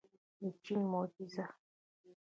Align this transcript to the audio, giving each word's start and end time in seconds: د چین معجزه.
د 0.39 0.41
چین 0.63 0.81
معجزه. 0.91 1.45